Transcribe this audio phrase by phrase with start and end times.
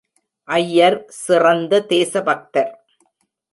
[0.49, 2.71] ஐயர் சிறந்த தேசபக்தர்.